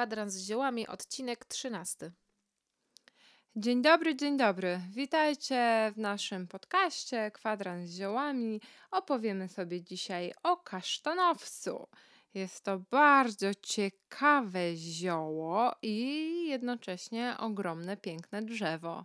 [0.00, 2.12] Kwadrans z ziołami, odcinek 13.
[3.56, 4.80] Dzień dobry, dzień dobry.
[4.90, 8.60] Witajcie w naszym podcaście Kwadrans z ziołami.
[8.90, 11.88] Opowiemy sobie dzisiaj o kasztanowcu.
[12.34, 19.04] Jest to bardzo ciekawe zioło i jednocześnie ogromne, piękne drzewo.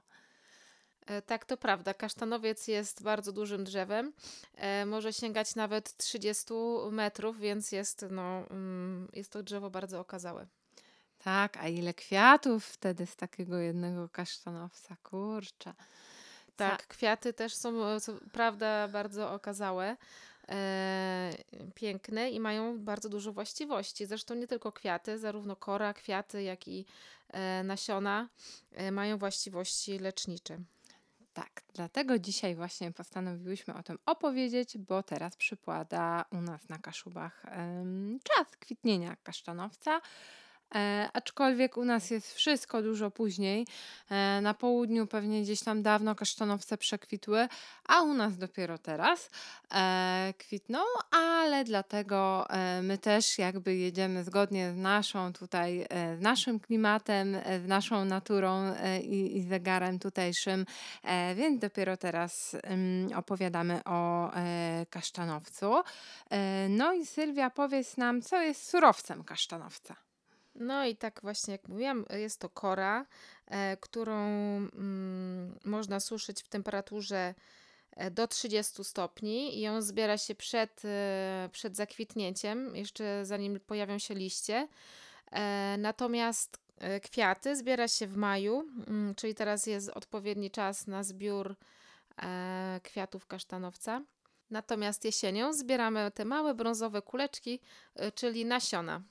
[1.05, 1.94] E, tak, to prawda.
[1.94, 4.14] Kasztanowiec jest bardzo dużym drzewem.
[4.54, 6.54] E, może sięgać nawet 30
[6.91, 10.48] metrów, więc jest, no, mm, jest to drzewo bardzo okazałe.
[11.26, 15.74] Tak, a ile kwiatów wtedy z takiego jednego kasztanowca, kurczę.
[16.56, 17.98] Tak, kwiaty też są, e,
[18.32, 19.98] prawda, bardzo okazałe,
[20.50, 21.32] e,
[21.76, 24.06] piękne i mają bardzo dużo właściwości.
[24.06, 26.86] Zresztą nie tylko kwiaty, zarówno kora, kwiaty, jak i
[27.30, 28.30] e, nasiona
[28.72, 30.58] e, mają właściwości lecznicze.
[31.34, 37.44] Tak, dlatego dzisiaj właśnie postanowiłyśmy o tym opowiedzieć, bo teraz przypada u nas na Kaszubach
[38.23, 40.02] czas kwitnienia kasztanowca.
[40.75, 43.67] E, aczkolwiek u nas jest wszystko dużo później.
[44.09, 47.47] E, na południu pewnie gdzieś tam dawno kasztanowce przekwitły,
[47.88, 49.30] a u nas dopiero teraz
[49.71, 50.80] e, kwitną,
[51.11, 57.36] ale dlatego e, my też jakby jedziemy zgodnie z naszą tutaj, e, z naszym klimatem,
[57.36, 60.66] e, z naszą naturą i, i zegarem tutejszym,
[61.36, 64.31] więc dopiero teraz em, opowiadamy o
[64.89, 65.83] kasztanowcu.
[66.69, 70.05] No i Sylwia, powiedz nam, co jest surowcem kasztanowca.
[70.56, 73.06] No i tak właśnie jak mówiłam, jest to kora,
[73.48, 77.34] e, którą mm, można suszyć w temperaturze
[77.92, 84.00] e, do 30 stopni i ją zbiera się przed, e, przed zakwitnięciem, jeszcze zanim pojawią
[84.00, 84.67] się liście.
[85.78, 86.59] Natomiast
[87.03, 91.56] kwiaty zbiera się w maju, mm, czyli teraz jest odpowiedni czas na zbiór
[92.83, 94.02] kwiatów kasztanowca.
[94.50, 97.59] Natomiast jesienią zbieramy te małe brązowe kuleczki,
[98.16, 99.02] czyli nasiona.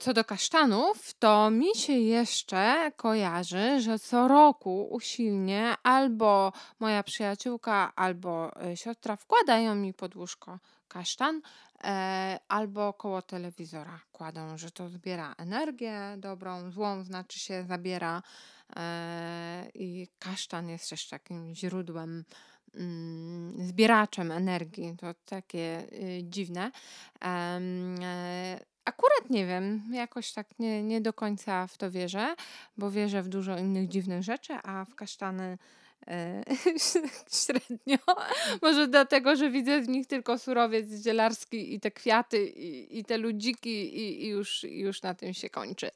[0.00, 7.92] Co do kasztanów, to mi się jeszcze kojarzy, że co roku usilnie albo moja przyjaciółka,
[7.96, 10.58] albo e, siostra wkładają mi pod łóżko
[10.88, 11.42] kasztan,
[11.84, 18.22] e, albo koło telewizora kładą, że to zbiera energię dobrą, złą znaczy się zabiera
[18.76, 22.24] e, i kasztan jest też takim źródłem
[22.74, 24.96] mm, zbieraczem energii.
[25.00, 26.70] To takie y, dziwne.
[28.90, 32.34] Akurat nie wiem, jakoś tak nie, nie do końca w to wierzę,
[32.76, 35.58] bo wierzę w dużo innych dziwnych rzeczy, a w kasztany
[36.06, 36.42] e,
[37.42, 37.98] średnio.
[38.62, 43.18] Może dlatego, że widzę w nich tylko surowiec zielarski i te kwiaty i, i te
[43.18, 45.90] ludziki i, i już, i już na tym się kończy.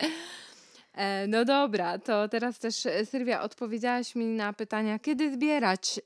[0.94, 6.00] E, No dobra, to teraz też e, Sylwia odpowiedziałaś mi na pytania, kiedy zbierać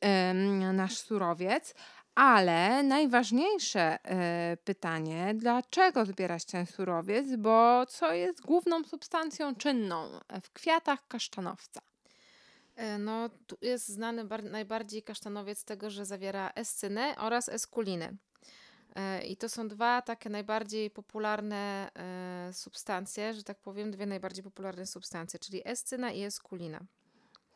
[0.73, 1.75] nasz surowiec,
[2.19, 10.51] ale najważniejsze e, pytanie, dlaczego zbierać ten surowiec, bo co jest główną substancją czynną w
[10.51, 11.81] kwiatach kasztanowca?
[12.77, 18.13] E, No, tu jest znany bar- najbardziej kasztanowiec tego, że zawiera escynę oraz eskulinę.
[18.97, 21.91] E, I to są dwa takie najbardziej popularne
[22.53, 26.81] substancje, że tak powiem, dwie najbardziej popularne substancje, czyli escyna i eskulina.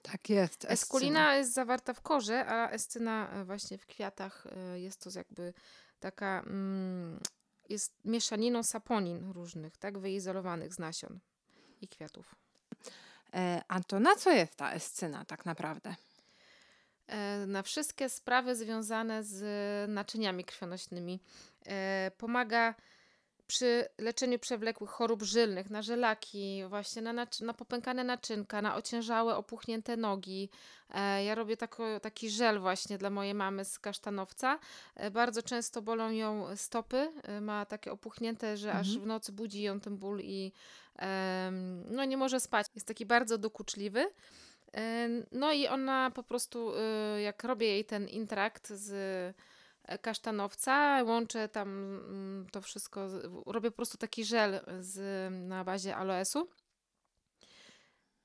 [0.02, 0.54] Tak jest.
[0.54, 0.72] escyna.
[0.72, 5.54] Eskulina jest zawarta w korze, a escyna e, właśnie w kwiatach e, jest to jakby
[6.00, 7.20] taka, mm,
[7.68, 11.20] jest mieszaniną saponin różnych, tak, wyizolowanych z nasion
[11.80, 12.34] i kwiatów.
[13.34, 15.94] E, A to na co jest ta escyna tak naprawdę?
[17.46, 21.20] na wszystkie sprawy związane z naczyniami krwionośnymi.
[22.18, 22.74] Pomaga
[23.52, 29.96] przy leczeniu przewlekłych chorób żylnych, na żelaki, właśnie na, na popękane naczynka, na ociężałe, opuchnięte
[29.96, 30.48] nogi.
[30.90, 34.58] E, Ja robię tako, taki żel właśnie dla mojej mamy z kasztanowca.
[34.94, 39.04] E, Bardzo często bolą ją stopy, e, ma takie opuchnięte, że aż Mhm.
[39.04, 40.52] w nocy budzi ją ten ból i
[41.90, 42.66] no nie może spać.
[42.74, 44.10] Jest taki bardzo dokuczliwy.
[44.74, 46.72] E, No i ona po prostu,
[47.18, 48.90] y, jak robię jej ten intrakt z
[50.02, 53.08] kasztanowca, łączę tam mm, to wszystko,
[53.46, 56.48] robię po prostu taki żel z, na bazie aloesu.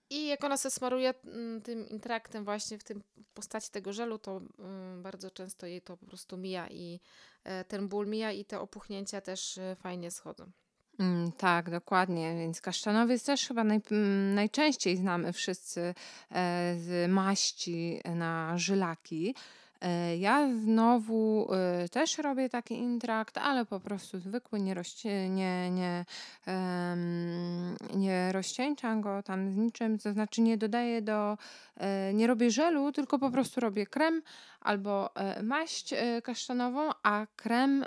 [0.10, 3.04] I jak ona se smaruje mm, tym intraktem właśnie w tym
[3.34, 7.00] postaci tego żelu, to mm, bardzo często jej to po prostu mija i
[7.44, 10.52] e, ten ból mija i te opuchnięcia też e, fajnie schodzą.
[11.00, 12.36] Mm, tak, dokładnie.
[12.36, 13.82] Więc kasztanowiec też chyba naj,
[14.36, 19.36] najczęściej znamy wszyscy e, z maści na żylaki.
[19.82, 21.48] E, ja znowu
[21.86, 26.06] y, też robię taki intrakt, ale po prostu zwykły, nie, rozci- nie, nie,
[27.96, 31.38] nie rozcieńczam go tam z niczym, to znaczy nie dodaję do,
[31.78, 34.22] e, nie robię żelu, tylko po prostu robię krem
[34.62, 37.86] albo e, maść kasztanową, a krem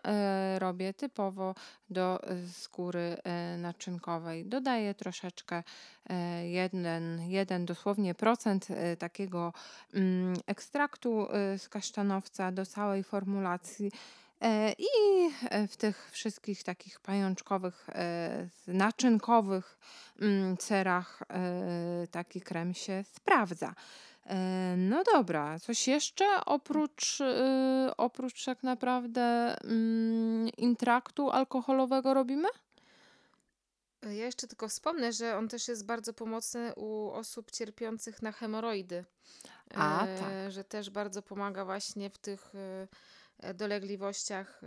[0.58, 1.54] robię typowo
[1.90, 2.20] do
[2.52, 3.16] skóry
[3.58, 4.46] naczynkowej.
[4.46, 5.62] Dodaję troszeczkę,
[6.42, 9.52] jeden, jeden dosłownie procent takiego
[9.94, 11.28] mm, ekstraktu
[11.58, 13.92] z kasztanowca do całej formulacji.
[14.78, 15.30] I
[15.68, 17.86] w tych wszystkich takich pajączkowych,
[18.66, 19.78] naczynkowych
[20.20, 21.22] mm, cerach
[22.10, 23.74] taki krem się sprawdza.
[24.76, 27.18] No dobra, coś jeszcze oprócz,
[27.96, 29.22] oprócz tak naprawdę
[29.64, 32.48] mm, intraktu alkoholowego robimy?
[34.02, 39.04] Ja jeszcze tylko wspomnę, że on też jest bardzo pomocny u osób cierpiących na hemoroidy.
[39.74, 40.52] A, tak.
[40.52, 42.52] że też bardzo pomaga właśnie w tych
[43.38, 44.60] e, dolegliwościach.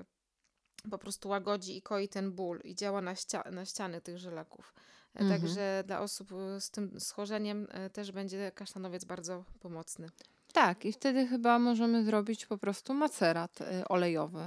[0.92, 4.74] Po prostu łagodzi i koi ten ból i działa na, ścia na ściany tych żelaków.
[5.16, 5.42] Mhm.
[5.42, 10.10] Także dla osób e, z tym schorzeniem też będzie kasztanowiec bardzo pomocny.
[10.54, 14.44] Tak, i wtedy chyba możemy zrobić po prostu macerat olejowy,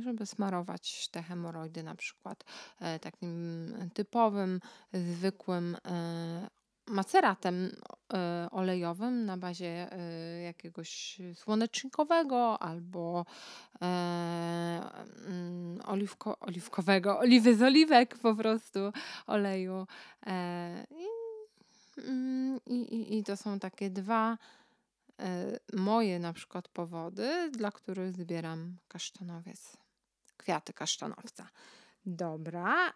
[0.00, 2.44] żeby smarować te hemoroidy na przykład
[3.00, 4.60] takim typowym,
[4.92, 5.76] zwykłym
[6.86, 7.76] maceratem
[8.50, 13.26] olejowym na bazie e, jakiegoś słonecznikowego albo
[13.82, 13.84] e,
[15.26, 18.80] mm, oliwko, oliwkowego, oliwy z oliwek po prostu
[19.26, 19.86] oleju.
[21.96, 24.38] Mm, I, i, i to są takie dwa
[25.72, 29.76] moje na przykład powody, dla których zbieram kasztanowiec,
[30.36, 31.48] kwiaty kasztanowca.
[32.06, 32.92] Dobra.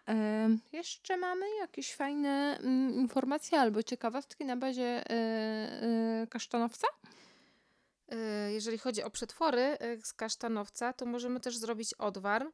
[0.71, 6.87] jeszcze mamy jakieś fajne mm, informacje albo ciekawostki na bazie e, e, kasztanowca?
[8.09, 12.47] E, jeżeli chodzi o przetwory z kasztanowca, to możemy też zrobić odwar.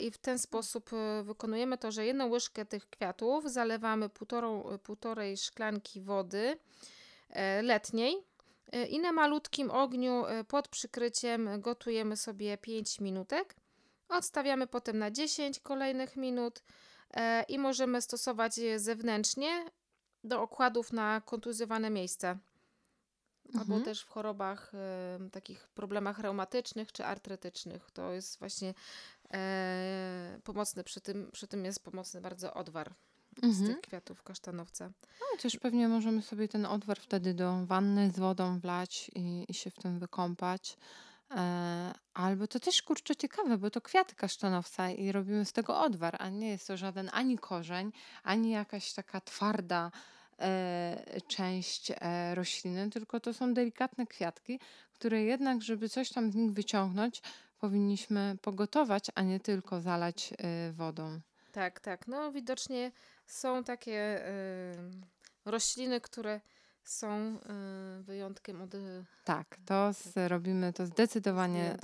[0.00, 0.90] I w ten sposób
[1.22, 6.56] wykonujemy to, że jedną łyżkę tych kwiatów zalewamy półtorą, półtorej szklanki wody
[7.62, 8.16] letniej
[8.90, 13.54] i na malutkim ogniu pod przykryciem gotujemy sobie 5 minutek.
[14.14, 16.62] Odstawiamy potem na 10 kolejnych minut
[17.14, 19.64] e, i możemy stosować je zewnętrznie
[20.24, 22.38] do okładów na kontuzjowane miejsce.
[23.46, 23.72] Mhm.
[23.72, 24.72] Albo też w chorobach,
[25.32, 27.90] takich problemach reumatycznych czy artretycznych.
[27.90, 28.74] To jest właśnie
[29.34, 32.94] e, pomocny, przy tym, przy tym jest pomocny bardzo odwar
[33.42, 33.54] mhm.
[33.54, 34.86] z tych kwiatów kasztanowca.
[35.20, 39.54] No, chociaż pewnie możemy sobie ten odwar wtedy do wanny z wodą wlać i, i
[39.54, 40.76] się w tym wykąpać.
[41.36, 46.16] E, albo to też kurczę ciekawe, bo to kwiaty kasztanowca i robimy z tego odwar,
[46.18, 47.92] a nie jest to żaden ani korzeń,
[48.22, 49.90] ani jakaś taka twarda
[50.38, 54.60] e, część e, rośliny, tylko to są delikatne kwiatki,
[54.92, 57.22] które jednak, żeby coś tam z nich wyciągnąć,
[57.58, 60.34] powinniśmy pogotować, a nie tylko zalać
[60.72, 61.20] wodą.
[61.52, 62.08] Tak, tak.
[62.08, 62.92] No widocznie
[63.26, 64.24] są takie
[65.44, 66.40] rośliny, które
[66.84, 67.38] są
[68.00, 68.74] y, wyjątkiem od.
[68.74, 71.76] Y, tak, to z, robimy to zdecydowanie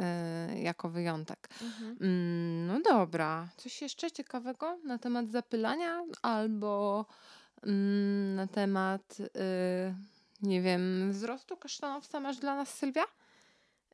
[0.53, 1.49] y, jako wyjątek.
[1.63, 1.97] Mhm.
[2.01, 7.07] Mm, no dobra, coś jeszcze ciekawego na temat zapylania albo
[7.63, 9.17] mm, na temat,
[10.43, 13.05] nie wiem, wzrostu kasztanowca masz dla nas, Sylwia?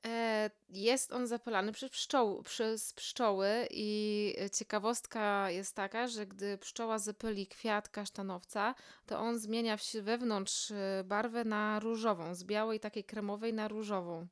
[0.07, 6.99] E, jest on zapylany przez, pszczoł, przez pszczoły i ciekawostka jest taka, że gdy pszczoła
[6.99, 8.75] zapyli kwiat kasztanowca,
[9.07, 14.27] to on zmienia wewnątrz e, barwę na różową, z białej takiej kremowej na różową.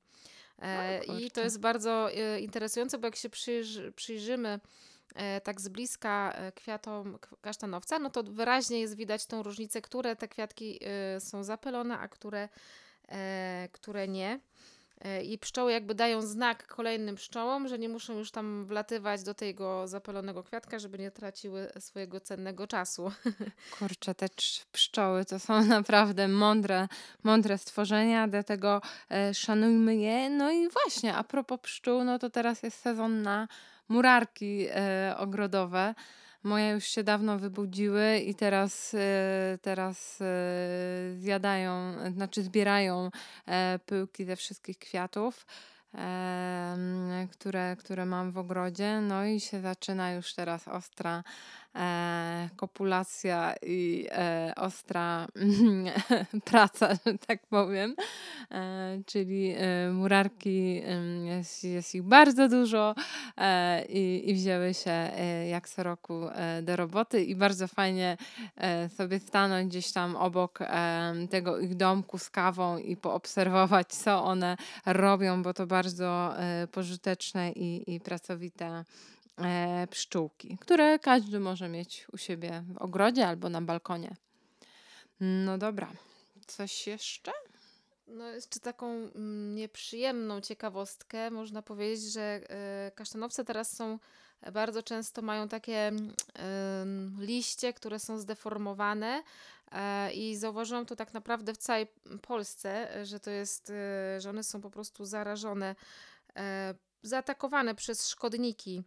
[0.58, 2.08] E, I to jest bardzo
[2.40, 4.60] interesujące, bo jak się przyjrzy, przyjrzymy
[5.44, 10.80] tak z bliska kwiatom kasztanowca, no to wyraźnie jest widać tą różnicę, które te kwiatki
[11.18, 12.48] są zapylone, a które,
[13.72, 14.40] które nie.
[15.00, 19.34] E, I pszczoły jakby dają znak kolejnym pszczołom, że nie muszą już tam wlatywać do
[19.34, 23.12] tego zapalonego kwiatka, żeby nie traciły swojego cennego czasu.
[23.78, 24.26] Kurczę, te
[24.72, 26.88] pszczoły to są naprawdę mądre,
[27.22, 30.30] mądre stworzenia, dlatego e, szanujmy je.
[30.30, 33.48] No i właśnie, a propos pszczół, no to teraz jest sezon na
[33.88, 35.94] murarki e, ogrodowe.
[36.44, 40.24] Moje już się dawno wybudziły i teraz, e, teraz e,
[41.16, 43.10] zjadają, znaczy zbierają
[43.46, 45.46] e, pyłki ze wszystkich kwiatów,
[47.30, 49.00] które, które mam w ogrodzie.
[49.00, 51.24] No i się zaczyna już teraz ostra,
[51.74, 55.26] e, kopulacja i e, ostra
[56.50, 57.94] praca, że tak powiem.
[58.50, 60.82] E, czyli e, murarki,
[61.24, 62.94] jest, jest ich bardzo dużo
[63.36, 66.20] e, i, i wzięły się e, jak co roku
[66.62, 68.16] do roboty i bardzo fajnie
[68.96, 70.58] sobie stanąć gdzieś tam obok
[71.30, 76.34] tego ich domku z kawą i poobserwować, co one robią, bo to bardzo
[76.72, 78.84] pożyteczne i, i pracowite
[79.90, 84.16] pszczółki, które każdy może mieć u siebie w ogrodzie albo na balkonie.
[85.20, 85.92] No dobra,
[86.46, 87.32] coś jeszcze?
[88.06, 93.98] No, jeszcze taką mm, nieprzyjemną ciekawostkę można powiedzieć, że e, kasztanowce teraz są
[94.52, 95.92] bardzo często mają takie
[96.34, 99.22] mm, liście, które są zdeformowane
[99.72, 101.86] e, i zauważyłam to tak naprawdę w całej
[102.22, 105.76] Polsce, e, że to jest, e, że one są po prostu zarażone,
[106.36, 108.82] e, zaatakowane przez szkodniki.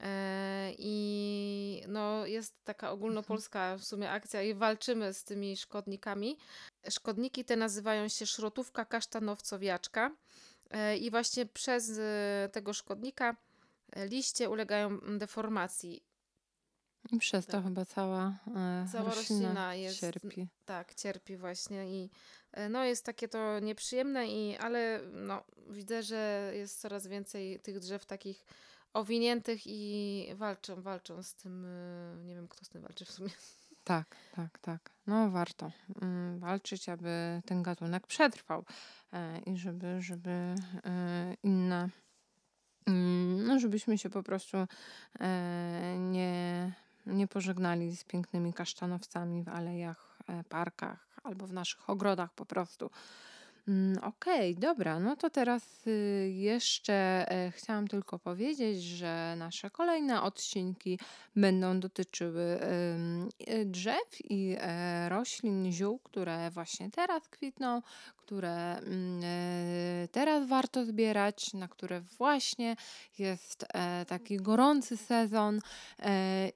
[0.00, 6.36] E, I no, jest taka ogólnopolska w sumie akcja i walczymy z tymi szkodnikami.
[6.90, 10.10] Szkodniki te nazywają się szrotówka kasztanowcowiaczka
[10.70, 13.36] e, i właśnie przez e, tego szkodnika
[13.96, 16.02] liście ulegają mm, deformacji.
[17.12, 17.64] I przez to Tak.
[17.64, 20.48] chyba cała, e, Cała roślina roślina jest, cierpi.
[20.64, 22.10] tak, cierpi właśnie i
[22.70, 28.06] no jest takie to nieprzyjemne i ale no widzę, że jest coraz więcej tych drzew
[28.06, 28.44] takich
[28.96, 33.30] owiniętych i walczą, walczą z tym, e, nie wiem kto z tym walczy w sumie.
[33.86, 34.90] Tak, tak, tak.
[35.06, 35.70] No warto
[36.02, 38.64] mm, walczyć, aby ten gatunek przetrwał
[39.12, 40.54] e, i żeby, żeby e,
[41.42, 41.88] inne,
[42.86, 44.56] mm, no żebyśmy się po prostu
[45.20, 46.72] e, nie,
[47.06, 52.90] nie pożegnali z pięknymi kasztanowcami w alejach, parkach albo w naszych ogrodach po prostu.
[53.68, 56.94] Mm, Okej, dobra, no to teraz y, jeszcze
[57.30, 60.98] e, chciałam tylko powiedzieć, że nasze kolejne odcinki
[61.36, 62.58] będą dotyczyły
[63.48, 67.82] y, drzew i e, roślin, ziół, które właśnie teraz kwitną,
[68.16, 72.76] które mm, e, teraz warto zbierać, na które właśnie
[73.18, 73.66] jest
[74.06, 75.60] taki gorący sezon.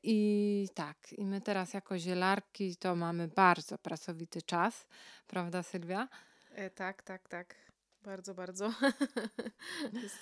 [0.02, 4.87] I tak, i my teraz jako zielarki to mamy bardzo pracowity czas,
[5.26, 6.09] prawda Sylwia?
[6.61, 7.55] E, tak, tak, tak.
[8.02, 8.73] Bardzo, bardzo.
[10.02, 10.19] jest,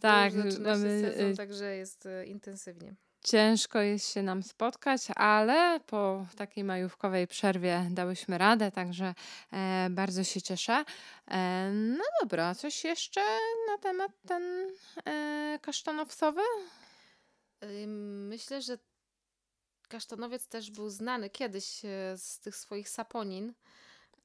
[0.00, 2.94] Tak, mamy, sezon, y, także jest e, intensywnie.
[3.24, 9.14] Ciężko jest się nam spotkać, ale po takiej majówkowej przerwie dałyśmy radę, także
[9.52, 10.84] e, bardzo się cieszę.
[11.30, 13.20] E, no dobra, coś jeszcze
[13.66, 14.70] na temat ten
[15.06, 16.42] e, kasztanowcowy?
[17.64, 18.78] Ym, Myślę, że
[19.88, 23.54] kasztanowiec też był znany kiedyś e, z tych swoich saponin.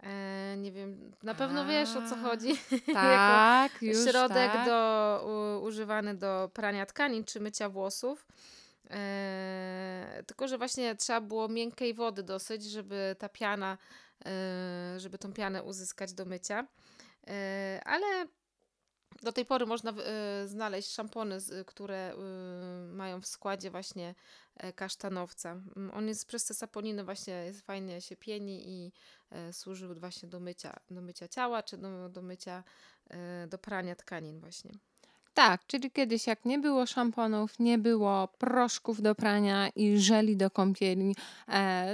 [0.03, 2.50] E, nie wiem, na pewno wiesz o co A, chodzi.
[2.72, 4.65] jako Tak, już środek tak.
[4.65, 8.27] do, u, używany do prania tkanin czy mycia włosów.
[8.89, 13.77] E, tylko, że właśnie trzeba było miękkiej wody dosyć, żeby ta piana,
[14.25, 16.67] e, żeby tą pianę uzyskać do mycia.
[17.27, 18.25] E, ale
[19.24, 24.15] do tej pory można y, znaleźć szampony, z- które y, mają w składzie właśnie
[24.58, 25.51] e, kasztanowca.
[25.51, 28.91] Mm, On jest przez te saponiny właśnie jest fajnie się pieni i
[29.32, 32.63] e, służył właśnie do mycia, do mycia ciała, czy do, do mycia,
[33.10, 34.72] e, do prania tkanin właśnie.
[35.34, 40.51] Tak, czyli kiedyś jak nie było szamponów, nie było proszków do prania i żeli do
[40.51, 41.15] kąpieli,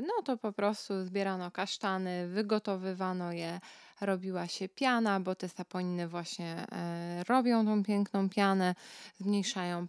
[0.02, 3.60] no to po prostu zbierano kasztany, wygotowywano je,
[4.02, 8.76] robiła się piana, bo te saponiny właśnie e, robią tą piękną pianę,
[9.20, 9.88] zmniejszają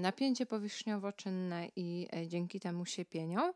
[0.00, 3.52] napięcie powierzchniowo-czynne i e, dzięki temu się pienią.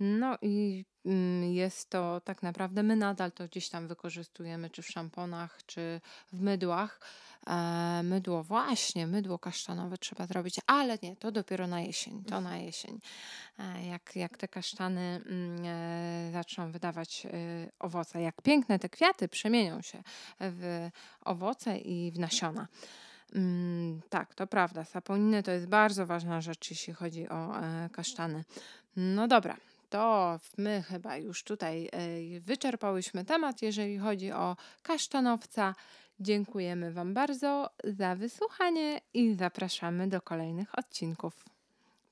[0.00, 4.88] No i mm, jest to tak naprawdę, my nadal to gdzieś tam wykorzystujemy, czy w
[4.88, 6.00] szamponach, czy
[6.32, 7.00] w mydłach.
[7.46, 12.58] E, mydło, właśnie, mydło kasztanowe trzeba zrobić, ale nie, to dopiero na jesień, to na
[12.58, 13.00] jesień.
[13.58, 17.26] E, jak, jak te kasztany mm, e, zaczną wydawać
[17.78, 20.02] owoce, jak piękne te kwiaty przemienią się
[20.40, 20.88] w
[21.20, 22.68] owoce i w nasiona.
[23.34, 24.84] Mm, tak, to prawda.
[24.84, 27.52] Saponiny to jest bardzo ważna rzecz, jeśli chodzi o
[27.92, 28.44] kasztany.
[28.96, 29.56] No dobra,
[29.90, 31.90] to my chyba już tutaj
[32.40, 35.74] wyczerpałyśmy temat, jeżeli chodzi o kasztanowca.
[36.20, 41.44] Dziękujemy Wam bardzo za wysłuchanie i zapraszamy do kolejnych odcinków.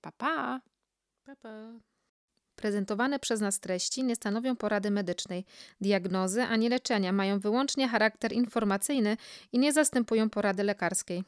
[0.00, 0.60] Pa, pa!
[1.24, 1.72] Pa, pa.
[2.56, 5.44] Prezentowane przez nas treści nie stanowią porady medycznej,
[5.80, 9.16] diagnozy ani leczenia, mają wyłącznie charakter informacyjny
[9.52, 11.24] i nie zastępują porady lekarskiej.